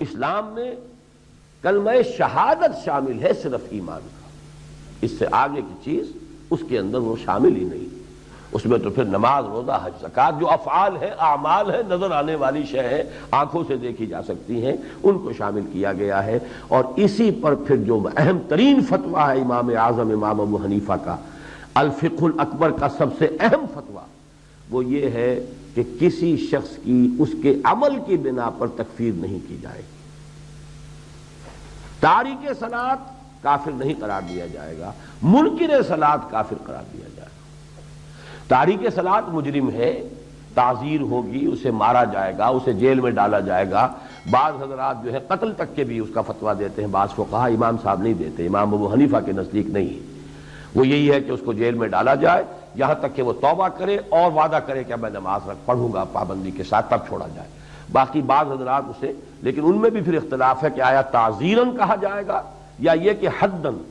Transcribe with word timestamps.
اسلام 0.00 0.46
میں 0.46 0.74
کلمہ 1.62 1.90
شہادت 2.18 2.84
شامل 2.84 3.22
ہے 3.22 3.32
صرف 3.42 3.60
ایمان 3.68 4.00
کا۔ 4.00 4.28
اس 5.00 5.10
سے 5.18 5.26
آگے 5.30 5.60
کی 5.60 5.74
چیز 5.84 6.12
اس 6.50 6.60
کے 6.68 6.78
اندر 6.78 6.98
وہ 6.98 7.16
شامل 7.24 7.56
ہی 7.56 7.64
نہیں۔ 7.64 8.02
اس 8.52 8.66
میں 8.66 8.78
تو 8.78 8.90
پھر 8.90 9.04
نماز، 9.04 9.44
روزہ، 9.44 9.80
حج 9.84 9.92
زکات 10.02 10.40
جو 10.40 10.50
افعال 10.50 10.96
ہے 11.00 11.10
اعمال 11.18 11.70
ہے 11.70 11.80
نظر 11.88 12.10
آنے 12.10 12.34
والی 12.34 12.62
شے 12.70 12.80
ہے 12.80 13.10
آنکھوں 13.30 13.64
سے 13.68 13.76
دیکھی 13.76 14.06
جا 14.06 14.22
سکتی 14.22 14.66
ہیں، 14.66 14.76
ان 15.02 15.18
کو 15.18 15.32
شامل 15.32 15.60
کیا 15.72 15.92
گیا 15.92 16.24
ہے۔ 16.24 16.38
اور 16.68 16.84
اسی 16.96 17.30
پر 17.30 17.54
پھر 17.54 17.76
جو 17.76 18.08
اہم 18.16 18.38
ترین 18.48 18.80
فتویٰ 18.80 19.36
ہے 19.36 19.40
امام 19.40 19.68
اعظم، 19.68 20.10
امام 20.10 20.40
ابو 20.40 20.58
حنیفہ 20.64 20.92
کا 21.04 21.16
الفق 21.74 22.22
الاکبر 22.22 22.70
کا 22.70 22.88
سب 22.88 23.06
سے 23.18 23.36
اہم 23.40 23.66
فتویٰ۔ 23.74 24.02
وہ 24.70 24.84
یہ 24.84 25.10
ہے 25.10 25.46
کہ 25.74 25.82
کسی 26.00 26.36
شخص 26.36 26.76
کی 26.84 27.08
اس 27.18 27.28
کے 27.42 27.56
عمل 27.64 27.98
کی 28.06 28.16
بنا 28.16 28.50
پر 28.50 28.66
تکفیر 28.68 29.12
نہیں 29.16 29.38
کی 29.48 29.56
جائے 29.62 29.78
گی۔ 29.78 30.02
تاریخ 32.00 32.60
سلاد 32.60 32.96
کافر 33.42 33.70
نہیں 33.70 33.94
قرار 33.98 34.22
دیا 34.28 34.46
جائے 34.46 34.78
گا 34.78 34.92
منکر 35.22 35.82
سلاد 35.82 36.18
کافر 36.30 36.56
قرار 36.64 36.82
دیا 36.92 37.08
جائے 37.16 37.16
گا۔ 37.16 37.22
تاریخ 38.48 38.94
سلاد 38.94 39.22
مجرم 39.28 39.70
ہے 39.70 40.08
تعزیر 40.54 41.00
ہوگی، 41.00 41.46
اسے 41.46 41.70
مارا 41.70 42.04
جائے 42.04 42.38
گا، 42.38 42.46
اسے 42.46 42.72
جیل 42.72 43.00
میں 43.00 43.10
ڈالا 43.10 43.40
جائے 43.40 43.70
گا۔ 43.70 43.92
بعض 44.30 44.62
حضرات 44.62 45.04
جو 45.04 45.12
ہے 45.12 45.18
قتل 45.28 45.52
تک 45.52 45.76
کے 45.76 45.84
بھی 45.84 45.98
اس 45.98 46.08
کا 46.14 46.20
فتویٰ 46.20 46.58
دیتے 46.58 46.82
ہیں، 46.82 46.88
بعض 46.88 47.08
کو 47.14 47.24
کہا 47.24 47.46
امام 47.46 47.76
صاحب 47.82 48.02
نہیں 48.02 48.14
دیتے، 48.14 48.46
امام 48.46 48.74
ابو 48.74 48.92
حنیفہ 48.92 49.16
کے 49.26 49.32
نزدیک 49.32 49.66
نہیں۔ 49.66 50.12
وہ 50.74 50.86
یہی 50.86 51.10
ہے 51.12 51.20
کہ 51.20 51.30
اس 51.30 51.40
کو 51.44 51.52
جیل 51.52 51.74
میں 51.74 51.88
ڈالا 51.88 52.14
جائے۔ 52.14 52.44
یہاں 52.74 52.94
تک 52.94 53.16
کہ 53.16 53.22
وہ 53.22 53.32
توبہ 53.32 53.68
کرے 53.68 53.98
اور 54.08 54.32
وعدہ 54.32 54.58
کرے 54.66 54.84
کہ 54.84 54.96
میں 54.96 55.10
نماز 55.10 55.48
رکھ 55.48 55.66
پڑھوں 55.66 55.92
گا، 55.92 56.04
پابندی 56.12 56.50
کے 56.50 56.62
ساتھ، 56.62 56.90
تب 56.90 56.98
چھوڑا 57.08 57.26
جائے۔ 57.34 57.48
باقی 57.92 58.22
بعض 58.22 58.46
حضرات 58.52 58.82
اسے، 58.88 59.12
لیکن 59.42 59.60
ان 59.64 59.76
میں 59.76 59.90
بھی 59.90 60.00
پھر 60.00 60.14
اختلاف 60.14 60.64
ہے 60.64 60.70
کہ 60.70 60.80
آیا 60.80 61.02
تعزیرن 61.02 61.76
کہا 61.76 61.94
جائے 62.00 62.26
گا 62.26 62.42
یا 62.78 62.92
یہ 62.92 63.12
کہ 63.20 63.28
حدن 63.40 63.82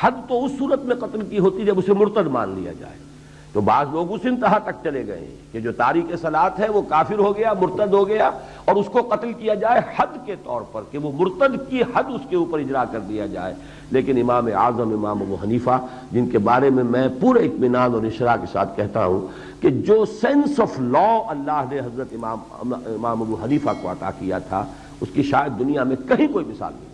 حد 0.00 0.28
تو 0.28 0.44
اس 0.44 0.52
صورت 0.58 0.84
میں 0.84 0.96
قتل 0.96 1.26
کی 1.30 1.38
ہوتی 1.38 1.64
جب 1.64 1.78
اسے 1.78 1.92
مرتد 1.92 2.26
مان 2.26 2.48
لیا 2.48 2.72
جائے۔ 2.72 3.09
تو 3.52 3.60
بعض 3.60 3.86
لوگ 3.92 4.12
اس 4.12 4.20
انتہا 4.24 4.58
تک 4.64 4.82
چلے 4.82 5.06
گئے 5.06 5.26
کہ 5.52 5.60
جو 5.60 5.70
تاریخ 5.76 6.12
سلاد 6.20 6.58
ہے 6.58 6.68
وہ 6.70 6.82
کافر 6.88 7.18
ہو 7.18 7.36
گیا، 7.36 7.52
مرتد 7.60 7.92
ہو 7.94 8.06
گیا 8.08 8.30
اور 8.64 8.76
اس 8.76 8.86
کو 8.92 9.02
قتل 9.10 9.32
کیا 9.38 9.54
جائے 9.62 9.80
حد 9.96 10.16
کے 10.26 10.34
طور 10.44 10.62
پر 10.72 10.82
کہ 10.90 10.98
وہ 10.98 11.10
مرتد 11.14 11.56
کی 11.70 11.82
حد 11.94 12.10
اس 12.14 12.28
کے 12.28 12.36
اوپر 12.36 12.58
اجرا 12.58 12.84
کر 12.92 13.00
دیا 13.08 13.26
جائے۔ 13.26 13.54
لیکن 13.90 14.20
امام 14.20 14.48
اعظم، 14.54 14.92
امام 14.94 15.22
ابو 15.22 15.36
حنیفہ، 15.42 15.78
جن 16.12 16.28
کے 16.30 16.38
بارے 16.48 16.70
میں 16.70 16.84
میں 16.84 17.06
پورے 17.20 17.44
اطمینان 17.46 17.94
اور 17.94 18.02
اشرا 18.04 18.36
کے 18.36 18.46
ساتھ 18.52 18.76
کہتا 18.76 19.04
ہوں 19.04 19.26
کہ 19.62 19.70
جو 19.88 20.04
سینس 20.20 20.60
آف 20.60 20.78
لا 20.80 21.08
اللہ 21.28 21.64
نے 21.70 21.80
حضرت 21.80 22.12
امام 22.14 22.38
امام 22.62 23.22
ابو 23.22 23.36
حنیفہ 23.44 23.70
کو 23.82 23.90
عطا 23.90 24.10
کیا 24.18 24.38
تھا، 24.48 24.64
اس 25.00 25.08
کی 25.14 25.22
شاید 25.30 25.58
دنیا 25.58 25.84
میں 25.84 25.96
کہیں 26.08 26.26
کوئی 26.32 26.44
مثال 26.44 26.72
نہیں 26.74 26.88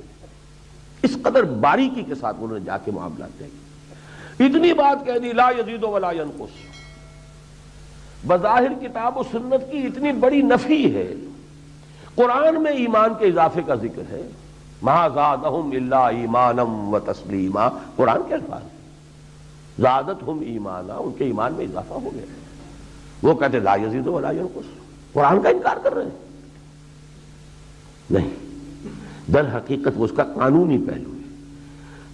اس 1.03 1.17
قدر 1.23 1.43
باریکی 1.63 2.03
کے 2.03 2.15
ساتھ 2.21 2.37
انہوں 2.41 2.59
نے 2.59 2.65
جا 2.65 2.77
کے 2.85 2.91
معاملات 2.91 3.39
دیں 3.41 3.49
اتنی 4.41 4.73
بات 4.73 5.07
کہہ 5.07 5.19
دی، 5.19 5.33
لا 5.33 5.51
یزید 5.59 5.85
ولا 5.85 6.11
ینقص۔ 6.11 6.77
بظاہر 8.27 8.87
کتاب 8.87 9.19
و 9.19 9.23
سنت 9.23 9.73
کی 9.73 9.79
اتنی 9.79 10.13
بڑی 10.13 10.43
نفی 10.43 10.95
ہے۔ 10.95 11.15
قرآن 12.15 12.63
میں 12.63 12.73
ایمان 12.73 13.11
کے 13.19 13.27
اضافے 13.27 13.61
کا 13.67 13.75
ذکر 13.75 14.03
ہے۔ 14.11 14.29
زادہم 14.85 15.71
اللہ 15.75 15.95
ایمانم 15.95 16.95
و 16.95 16.99
تسلیما 16.99 17.69
قرآن 17.97 18.21
کے 18.29 18.35
الفاظ 18.35 18.63
زادت 19.81 20.23
ہم 20.23 20.41
ایمانا 20.41 20.95
ان 20.95 21.11
کے 21.19 21.25
ایمان 21.25 21.53
میں 21.53 21.65
اضافہ 21.65 21.93
ہو 21.93 22.11
گیا۔ 22.15 22.27
وہ 23.23 23.35
کہتے 23.35 23.59
لا 23.59 23.75
یزید 23.75 24.07
ولا 24.07 24.31
ینقص۔ 24.31 24.79
قرآن 25.13 25.41
کا 25.41 25.49
انکار 25.49 25.77
کر 25.83 25.95
رہے 25.95 26.03
ہیں۔ 26.03 26.45
نہیں۔ 28.11 28.31
در 29.33 29.57
حقیقت 29.57 29.89
وہ 29.97 30.05
اس 30.05 30.11
کا 30.17 30.25
قانونی 30.25 30.79
پہلو 30.79 31.11
ہے۔ 31.11 31.16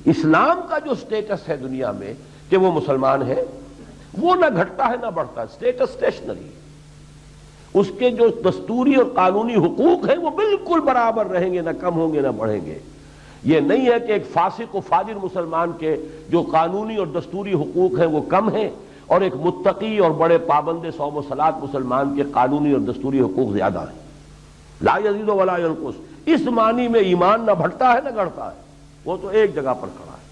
اسلام 0.05 0.61
کا 0.69 0.78
جو 0.78 0.95
سٹیٹس 0.95 1.48
ہے 1.48 1.56
دنیا 1.56 1.91
میں 1.91 2.14
کہ 2.50 2.56
وہ 2.56 2.72
مسلمان 2.72 3.23
ہے، 3.23 3.45
وہ 4.18 4.35
نہ 4.35 4.61
گھٹتا 4.61 4.89
ہے 4.89 4.95
نہ 5.02 5.07
بڑھتا 5.07 5.46
سٹیٹس 5.46 5.90
سٹیشنری 5.90 6.48
اس 7.74 7.86
کے 7.98 8.11
جو 8.11 8.29
دستوری 8.29 8.95
اور 8.95 9.05
قانونی 9.14 9.55
حقوق 9.55 10.08
ہیں 10.08 10.18
وہ 10.18 10.30
بالکل 10.30 10.80
برابر 10.80 11.27
رہیں 11.27 11.52
گے، 11.52 11.61
نہ 11.61 11.70
کم 11.80 11.95
ہوں 11.95 12.12
گے، 12.12 12.20
نہ 12.20 12.29
بڑھیں 12.29 12.67
گے۔ 12.67 12.79
یہ 13.42 13.61
نہیں 13.61 13.86
ہے 13.86 14.01
کہ 14.07 14.12
ایک 14.12 14.23
فاسق 14.33 14.77
و 14.77 14.80
فاجر 14.80 15.14
مسلمان 15.14 15.73
کے 15.79 15.96
جو 16.29 16.42
قانونی 16.42 16.96
اور 16.96 17.07
دستوری 17.07 17.55
حقوق 17.55 17.98
ہیں 17.98 18.07
وہ 18.07 18.20
کم 18.23 18.55
ہیں 18.55 18.70
اور 19.07 19.20
ایک 19.20 19.33
متقی 19.36 19.98
اور 19.98 20.11
بڑے 20.11 20.39
پابند 20.39 20.85
سوم 20.96 21.17
و 21.17 21.23
سلاد 21.29 21.52
مسلمان 21.52 22.17
کے 22.17 22.23
قانونی 22.33 22.73
اور 22.73 22.80
دستوری 22.80 23.20
حقوق 23.20 23.52
زیادہ 23.52 23.79
ہیں۔ 23.79 23.98
لا 24.83 24.98
یزید 25.05 25.29
ولا 25.29 25.57
ینقص۔ 25.57 25.95
اس 26.27 26.41
معنی 26.41 26.89
میں 26.89 27.01
ایمان 27.01 27.46
نہ 27.46 27.51
بھٹتا 27.51 27.92
ہے، 27.92 27.98
نہ 28.05 28.08
گڑتا 28.17 28.51
ہے۔ 28.51 28.71
وہ 29.05 29.17
تو 29.23 29.29
ایک 29.29 29.55
جگہ 29.55 29.74
پر 29.80 29.89
کھڑا 29.96 30.13
ہے۔ 30.13 30.23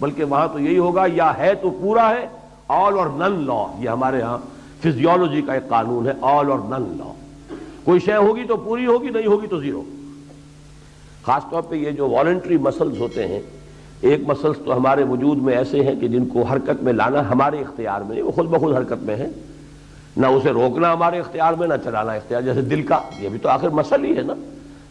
بلکہ 0.00 0.24
وہاں 0.24 0.48
تو 0.52 0.58
یہی 0.58 0.78
ہوگا، 0.78 1.04
یا 1.12 1.38
ہے 1.38 1.54
تو 1.54 1.70
پورا 1.70 2.10
ہے، 2.10 2.28
آل 2.68 2.98
اور 2.98 3.06
نن 3.06 3.44
لا۔ 3.46 3.76
یہ 3.78 3.88
ہمارے 3.88 4.22
ہاں 4.22 4.38
فزیولوجی 4.82 5.42
کا 5.42 5.52
ایک 5.52 5.68
قانون 5.68 6.06
ہے، 6.06 6.12
آل 6.20 6.50
اور 6.50 6.58
نن 6.58 6.96
لا۔ 6.98 7.12
کوئی 7.84 8.00
شے 8.00 8.16
ہوگی 8.16 8.44
تو 8.44 8.56
پوری 8.56 8.86
ہوگی، 8.86 9.10
نہیں 9.10 9.26
ہوگی 9.26 9.46
تو 9.46 9.60
زیرو۔ 9.60 9.82
خاص 11.22 11.42
طور 11.50 11.62
پہ 11.62 11.76
یہ 11.76 11.90
جو 11.90 12.08
والنٹری 12.08 12.56
مسلز 12.56 13.00
ہوتے 13.00 13.26
ہیں، 13.26 13.40
ایک 14.00 14.20
مسلس 14.26 14.56
تو 14.64 14.76
ہمارے 14.76 15.02
وجود 15.02 15.38
میں 15.38 15.56
ایسے 15.56 15.80
ہیں 15.80 16.00
کہ 16.00 16.08
جن 16.08 16.26
کو 16.26 16.42
حرکت 16.42 16.82
میں 16.82 16.92
لانا 16.92 17.30
ہمارے 17.30 17.58
اختیار 17.58 18.00
میں 18.00 18.22
وہ 18.22 18.30
خود 18.30 18.46
بخود 18.46 18.76
حرکت 18.76 19.02
میں 19.02 19.16
ہے 19.16 19.28
نہ 20.16 20.26
اسے 20.26 20.50
روکنا 20.50 20.92
ہمارے 20.92 21.18
اختیار 21.18 21.52
میں، 21.52 21.68
نہ 21.68 21.74
چلانا 21.84 22.12
اختیار، 22.12 22.40
جیسے 22.40 22.60
دل 22.60 22.82
کا۔ 22.82 22.98
یہ 23.18 23.28
بھی 23.28 23.38
تو 23.38 23.48
آخر 23.48 23.68
مسل 23.68 24.04
ہی 24.04 24.16
ہے 24.16 24.22
نا۔ 24.22 24.34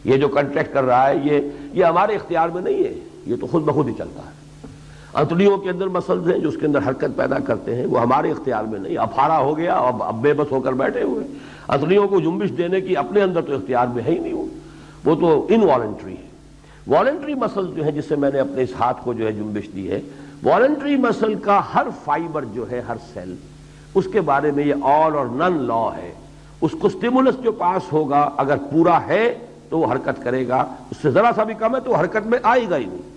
یہ 0.06 0.18
جو 0.18 0.28
کنٹریکٹ 0.28 0.74
کر 0.74 0.84
رہا 0.84 1.10
ہے، 1.10 1.16
یہ 1.24 1.40
یہ 1.74 1.86
ہمارے 1.86 2.16
اختیار 2.16 2.50
میں 2.50 2.62
نہیں 2.62 2.84
ہے۔ 2.84 2.94
یہ 3.26 3.36
تو 3.42 3.48
خود 3.48 3.64
بخود 3.64 3.88
ہی 3.88 3.94
چلتا 3.98 4.24
ہے۔ 4.24 4.34
اتڑیوں 5.14 5.58
کے 5.58 5.70
اندر 5.70 5.88
مسلز 5.88 6.32
ہیں 6.32 6.38
جو 6.38 6.50
اس 6.50 6.58
کے 6.58 6.66
اندر 6.66 6.80
حرکت 6.88 7.16
پیدا 7.16 7.40
کرتے 7.40 7.76
ہیں، 7.76 7.86
وہ 7.86 8.02
ہمارے 8.02 8.32
اختیار 8.32 8.64
میں 8.64 8.80
نہیں 8.80 8.98
افارا 8.98 9.40
ہو 9.40 9.58
گیا، 9.58 9.74
اب 9.74 10.04
اب 10.04 10.16
بے 10.16 10.34
بس 10.34 10.52
ہو 10.52 10.60
کر 10.60 10.74
بیٹھے 10.74 11.04
ہوئے 11.04 11.26
اتڑیوں 11.68 12.08
کو 12.08 12.20
جنبش 12.20 12.50
دینے 12.58 12.82
کی 12.82 12.98
اپنے 12.98 13.22
اندر 13.22 13.42
تو 13.42 13.56
اختیار 13.56 13.88
میں 13.88 14.04
ہے 14.04 14.12
ہی 14.12 14.20
نہیں 14.20 14.34
ہو 14.34 14.46
وہ 15.06 15.16
تو 15.16 15.46
ان 15.50 15.64
والنٹری 15.64 16.14
ہے 16.14 16.28
والنٹری 16.88 17.34
مسل 17.34 17.72
جو 17.76 17.86
ہے 17.86 17.92
جس 17.92 18.06
سے 18.06 18.16
میں 18.16 18.32
نے 18.34 18.40
اپنے 18.40 18.64
اس 18.64 18.70
ہاتھ 18.80 18.98
کو 19.04 19.14
جو 19.14 19.28
ہے 19.28 19.32
جنبش 19.32 19.70
دی 19.76 19.92
ہے 19.92 20.02
والنٹری 20.44 20.96
مسل 20.96 21.36
کا 21.36 21.62
ہر 21.74 21.88
فائبر 22.04 22.46
جو 22.54 22.72
ہے، 22.72 22.80
ہر 22.80 22.96
سیل 23.14 23.36
اس 23.96 24.08
کے 24.12 24.22
بارے 24.22 24.52
میں 24.52 24.66
یہ 24.66 24.74
آل 24.82 25.16
اور 25.16 25.26
نن 25.26 25.58
لا 25.58 25.90
ہے۔ 25.98 26.14
اس 26.62 26.72
کو 26.80 26.90
سٹیمولس 26.90 27.44
جو 27.44 27.52
پاس 27.52 27.94
ہوگا، 27.94 28.30
اگر 28.38 28.58
پورا 28.72 29.00
ہے 29.08 29.34
تو 29.70 29.80
وہ 29.80 29.92
حرکت 29.92 30.24
کرے 30.24 30.48
گا۔ 30.48 30.66
اس 30.92 30.98
سے 31.02 31.12
ذرا 31.12 31.32
سا 31.36 31.44
بھی 31.44 31.54
کم 31.54 31.76
ہے 31.76 31.82
تو 31.82 31.96
حرکت 31.96 32.28
میں 32.28 32.40
آئے 32.44 32.70
گا 32.70 32.78
ہی 32.78 32.86
نہیں۔ 32.86 33.15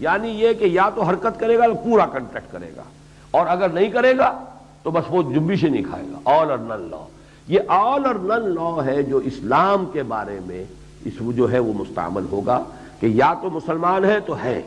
یعنی 0.00 0.28
یہ 0.28 0.52
کہ 0.52 0.64
یا 0.64 0.88
تو 0.94 1.02
حرکت 1.02 1.40
کرے 1.40 1.58
گا 1.58 1.64
پورا 1.84 2.06
کنٹریکٹ 2.06 2.52
کرے 2.52 2.70
گا۔ 2.76 2.82
اور 3.30 3.46
اگر 3.48 3.68
نہیں 3.68 3.90
کرے 3.90 4.16
گا 4.18 4.44
تو 4.82 4.90
بس 4.90 5.04
وہ 5.08 5.22
جمبی 5.22 5.56
سے 5.56 5.68
نہیں 5.68 5.82
کھائے 5.82 6.04
گا۔ 6.12 6.40
آل 6.40 6.50
اور 6.50 6.58
نن 6.58 6.88
لا 6.90 7.06
یہ 7.48 7.60
آل 7.68 8.06
اور 8.06 8.14
نن 8.14 8.48
لا 8.50 8.84
ہے 8.84 9.02
جو 9.02 9.16
اسلام 9.16 9.84
کے 9.92 10.02
بارے 10.02 10.38
میں 10.46 10.64
اس 11.04 11.12
جو 11.36 11.52
ہے 11.52 11.58
وہ 11.58 11.72
مستعمل 11.76 12.24
ہوگا 12.30 12.64
کہ 13.00 13.06
یا 13.06 13.34
تو 13.42 13.50
مسلمان 13.50 14.04
ہے 14.04 14.20
تو 14.20 14.34
ہے 14.44 14.62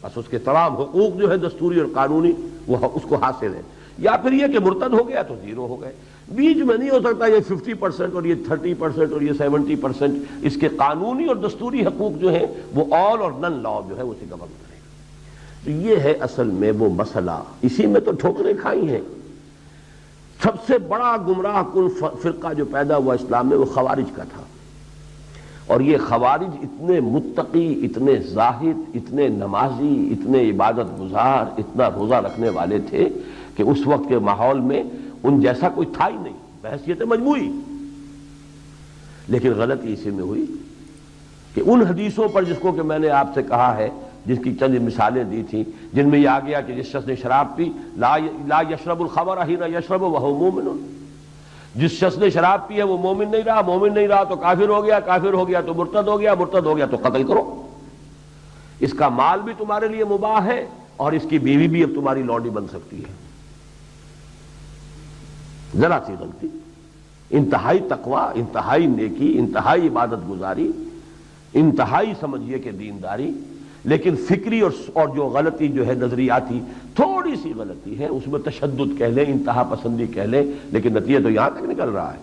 بس 0.00 0.18
اس 0.18 0.24
کے 0.30 0.38
تمام 0.38 0.76
حقوق 0.76 1.18
جو 1.18 1.30
ہے 1.30 1.36
دستوری 1.36 1.80
اور 1.80 1.88
قانونی 1.94 2.32
وہ 2.66 2.76
اس 2.94 3.02
کو 3.08 3.16
حاصل 3.16 3.54
ہے 3.54 3.62
یا 3.98 4.16
پھر 4.16 4.32
یہ 4.32 4.46
کہ 4.46 4.58
مرتد 4.58 4.94
ہو 4.94 5.08
گیا 5.08 5.22
تو 5.22 5.34
زیرو 5.44 5.66
ہو 5.66 5.82
گئے۔ 5.82 5.92
بیچ 6.28 6.56
میں 6.56 6.78
نہیں 6.78 6.90
ہو 6.90 7.00
سکتا 7.00 7.26
یہ 7.26 7.40
ففٹی 7.48 7.74
پرسنٹ 7.74 8.14
اور 8.14 8.22
یہ 8.22 8.34
تھرٹی 8.46 8.74
پرسنٹ 8.74 9.12
اور 9.12 9.20
یہ 9.20 9.32
سیونٹی 9.32 9.76
پرسنٹ 9.76 10.18
اس 10.42 10.56
کے 10.60 10.68
قانونی 10.68 11.24
اور 11.24 11.36
دستوری 11.36 11.86
حقوق 11.86 12.20
جو 12.20 12.30
ہیں 12.30 12.46
وہ 12.74 12.94
آل 12.94 13.18
اور 13.20 13.32
نن 13.32 13.52
لا 13.52 13.80
جو 13.88 13.96
ہے 13.96 14.02
اسے 14.02 14.26
گورن 14.30 14.67
تو 15.64 15.70
یہ 15.70 15.96
ہے 15.96 16.12
اصل 16.12 16.46
میں 16.46 16.72
وہ 16.78 16.88
مسئلہ۔ 16.88 17.42
اسی 17.62 17.86
میں 17.86 18.00
تو 18.00 18.10
ٹھوکریں 18.12 18.52
کھائی 18.60 18.88
ہیں۔ 18.90 19.00
سب 20.42 20.52
سے 20.66 20.78
بڑا 20.78 21.16
گمراہ 21.28 21.62
کن 21.74 21.88
فرقہ 22.22 22.54
جو 22.54 22.64
پیدا 22.64 22.96
ہوا 22.96 23.14
اسلام 23.14 23.48
میں 23.48 23.56
وہ 23.56 23.64
خوارج 23.64 24.04
کا 24.12 24.22
تھا۔ 24.22 24.42
اور 25.66 25.80
یہ 25.80 25.98
خوارج 26.08 26.56
اتنے 26.62 27.00
متقی، 27.00 27.84
اتنے 27.84 28.16
زاہد، 28.16 28.96
اتنے 28.96 29.28
نمازی، 29.28 30.08
اتنے 30.12 30.50
عبادت 30.50 31.00
گزار، 31.00 31.52
اتنا 31.58 31.90
روزہ 31.90 32.14
رکھنے 32.14 32.48
والے 32.48 32.78
تھے 32.78 33.08
کہ 33.56 33.62
اس 33.62 33.78
وقت 33.86 34.08
کے 34.08 34.18
ماحول 34.18 34.60
میں 34.60 34.82
ان 35.22 35.40
جیسا 35.40 35.68
کوئی 35.68 35.86
تھا 35.92 36.08
ہی 36.08 36.16
نہیں۔ 36.16 36.36
بحثیت 36.62 37.02
مجموعی۔ 37.02 37.50
لیکن 39.28 39.52
غلطی 39.56 39.92
اسی 39.92 40.10
میں 40.10 40.22
ہوئی 40.22 40.46
کہ 41.54 41.62
ان 41.66 41.82
حدیثوں 41.82 42.28
پر 42.28 42.44
جس 42.44 42.56
کو 42.60 42.72
کہ 42.72 42.82
میں 42.82 42.98
نے 42.98 43.08
آپ 43.08 43.30
سے 43.34 43.42
کہا 43.42 43.76
ہے 43.76 43.88
جس 44.28 44.38
کی 44.44 44.54
چند 44.60 44.74
مثالیں 44.74 45.24
دی 45.24 45.42
تھیں، 45.50 45.62
جن 45.92 46.08
میں 46.08 46.18
یہ 46.18 46.28
آ 46.28 46.38
گیا 46.40 46.60
کہ 46.60 46.74
جس 46.74 46.86
شخص 46.86 47.06
نے 47.06 47.16
شراب 47.16 47.56
پی، 47.56 47.68
لا 47.96 48.16
لا 48.46 48.60
یشرب 48.70 49.00
الخبر 49.00 49.44
ہی 49.46 49.56
نہ 49.56 49.64
یشرب 49.64 50.02
وہ 50.02 50.20
مومن. 50.38 50.66
جس 51.74 51.92
شخص 51.92 52.18
نے 52.18 52.30
شراب 52.30 52.66
پی 52.68 52.76
ہے، 52.76 52.82
وہ 52.82 52.98
مومن 52.98 53.30
نہیں 53.30 53.42
رہا، 53.42 53.60
مومن 53.60 53.94
نہیں 53.94 54.08
رہا 54.08 54.24
تو 54.24 54.36
کافر 54.36 54.68
ہو 54.68 54.84
گیا، 54.84 55.00
کافر 55.00 55.32
ہو 55.32 55.48
گیا 55.48 55.60
تو 55.60 55.74
مرتد 55.74 56.08
ہو 56.08 56.20
گیا، 56.20 56.34
مرتد 56.34 56.66
ہو 56.66 56.76
گیا 56.76 56.86
تو 56.86 56.96
قتل 56.96 57.24
کرو. 57.24 57.66
اس 58.80 58.92
کا 58.92 59.08
مال 59.08 59.40
بھی 59.40 59.52
تمہارے 59.58 59.88
لیے 59.88 60.04
مباح 60.04 60.44
ہے 60.46 60.64
اور 60.96 61.12
اس 61.12 61.26
کی 61.28 61.38
بیوی 61.38 61.68
بھی 61.68 61.82
اب 61.82 61.90
تمہاری 61.94 62.22
لوڈی 62.22 62.50
بن 62.50 62.66
سکتی 62.72 63.02
ہے. 63.04 63.12
ذرا 65.78 65.98
سی 66.06 66.12
غلطی. 66.20 66.48
انتہائی 67.30 67.80
تقوا 67.88 68.30
انتہائی 68.34 68.86
نیکی، 68.86 69.34
انتہائی 69.38 69.86
عبادت 69.88 70.28
گزاری، 70.30 70.70
انتہائی 71.54 72.12
سمجھیے 72.20 72.58
کہ 72.58 72.70
دینداری 72.70 73.30
لیکن 73.84 74.16
فکری 74.16 74.60
اور 74.60 74.70
اور 74.92 75.08
جو 75.08 75.26
غلطی 75.26 75.68
جو 75.68 75.86
ہے 75.86 75.94
نظریاتی 75.94 76.60
تھوڑی 76.94 77.34
سی 77.42 77.52
غلطی 77.56 77.98
ہے، 77.98 78.06
اس 78.06 78.26
میں 78.26 78.40
تشدد 78.44 78.98
کہہ 78.98 79.06
لیں، 79.06 79.24
انتہا 79.28 79.62
پسندی 79.62 80.06
کہہ 80.06 80.22
لیں، 80.22 80.42
لیکن 80.72 80.92
نتیجہ 80.92 81.18
تو 81.22 81.30
یہاں 81.30 81.50
تک 81.50 81.62
نکل 81.62 81.88
رہا 81.88 82.12
ہے 82.14 82.18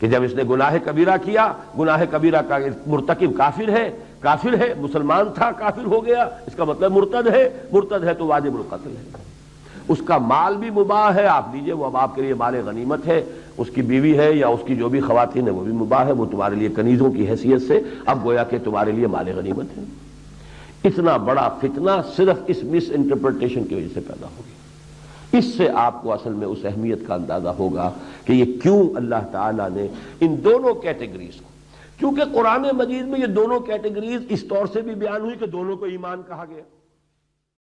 کہ 0.00 0.06
جب 0.06 0.22
اس 0.22 0.34
نے 0.34 0.42
گناہ 0.50 0.76
کبیرہ 0.84 1.16
کیا، 1.24 1.52
گناہ 1.78 2.02
کبیرہ 2.10 2.42
کا 2.48 2.58
مرتکب 2.86 3.36
کافر 3.36 3.68
ہے 3.68 3.90
کافر 4.20 4.54
ہے، 4.60 4.74
مسلمان 4.80 5.26
تھا، 5.34 5.50
کافر 5.50 5.84
ہو 5.84 6.06
گیا، 6.06 6.22
اس 6.46 6.56
کا 6.56 6.64
مطلب 6.64 6.92
مرتد 6.92 7.26
ہے 7.26 7.48
مرتد 7.72 8.04
ہے 8.04 8.14
تو 8.14 8.26
واجب 8.26 8.54
القتل 8.54 8.90
ہے۔ 8.90 9.22
اس 9.88 9.98
کا 10.06 10.18
مال 10.18 10.56
بھی 10.56 10.70
مباح 10.70 11.14
ہے، 11.14 11.26
آپ 11.26 11.54
لیجیے، 11.54 11.72
وہ 11.72 11.84
اب 11.84 11.96
آپ 11.96 12.14
کے 12.14 12.22
لیے 12.22 12.34
مال 12.34 12.60
غنیمت 12.66 13.06
ہے، 13.06 13.24
اس 13.58 13.70
کی 13.74 13.82
بیوی 13.82 14.18
ہے 14.18 14.32
یا 14.32 14.48
اس 14.48 14.60
کی 14.66 14.76
جو 14.76 14.88
بھی 14.88 15.00
خواتین 15.00 15.46
ہے 15.46 15.52
وہ 15.52 15.64
بھی 15.64 15.72
مباح 15.72 16.04
ہے، 16.04 16.12
وہ 16.12 16.26
تمہارے 16.26 16.54
لیے 16.54 16.68
کنیزوں 16.76 17.10
کی 17.10 17.28
حیثیت 17.28 17.62
سے، 17.62 17.80
اب 18.06 18.24
گویا 18.24 18.44
کہ 18.44 18.58
تمہارے 18.64 18.92
لیے 18.92 19.06
مال 19.06 19.32
غنیمت 19.36 19.78
ہے۔ 19.78 19.82
اتنا 20.84 21.16
بڑا 21.16 21.48
فتنہ 21.60 21.90
صرف 22.16 22.36
اس 22.46 22.62
مس 22.64 22.90
انٹرپریٹیشن 22.94 23.64
کی 23.64 23.74
وجہ 23.74 23.88
سے 23.94 24.00
پیدا 24.00 24.26
ہوگی 24.26 25.38
اس 25.38 25.44
سے 25.44 25.68
آپ 25.74 26.02
کو 26.02 26.12
اصل 26.12 26.32
میں 26.32 26.46
اس 26.46 26.64
اہمیت 26.64 27.06
کا 27.06 27.14
اندازہ 27.14 27.48
ہوگا 27.48 27.90
کہ 28.24 28.32
یہ 28.32 28.60
کیوں 28.62 28.82
اللہ 28.96 29.28
تعالیٰ 29.32 29.68
نے 29.70 29.86
ان 30.20 30.34
دونوں 30.44 30.74
کیٹیگریز 30.74 31.40
کو، 31.40 31.48
کیونکہ 31.98 32.22
قرآن 32.32 32.66
مجید 32.76 33.06
میں 33.06 33.20
یہ 33.20 33.26
دونوں 33.26 33.60
کیٹیگریز 33.60 34.20
اس 34.28 34.44
طور 34.44 34.66
سے 34.72 34.80
بھی 34.80 34.94
بیان 34.94 35.20
ہوئی 35.20 35.36
کہ 35.36 35.46
دونوں 35.46 35.76
کو 35.76 35.84
ایمان 35.84 36.22
کہا 36.28 36.44
گیا۔ 36.50 36.62